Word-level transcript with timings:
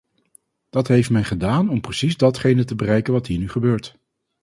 Dat 0.69 0.87
heeft 0.87 1.09
men 1.09 1.25
gedaan 1.25 1.69
om 1.69 1.81
precies 1.81 2.17
datgene 2.17 2.63
te 2.65 2.75
bereiken 2.75 3.13
wat 3.13 3.27
hier 3.27 3.39
nu 3.39 3.49
gebeurt. 3.49 3.97